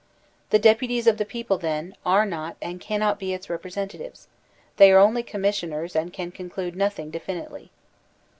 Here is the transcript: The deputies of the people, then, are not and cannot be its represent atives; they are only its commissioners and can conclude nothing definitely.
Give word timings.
The 0.49 0.57
deputies 0.57 1.05
of 1.05 1.19
the 1.19 1.25
people, 1.25 1.59
then, 1.59 1.95
are 2.07 2.25
not 2.25 2.57
and 2.59 2.81
cannot 2.81 3.19
be 3.19 3.35
its 3.35 3.51
represent 3.51 3.91
atives; 3.91 4.25
they 4.77 4.91
are 4.91 4.97
only 4.97 5.21
its 5.21 5.29
commissioners 5.29 5.95
and 5.95 6.11
can 6.11 6.31
conclude 6.31 6.75
nothing 6.75 7.11
definitely. 7.11 7.69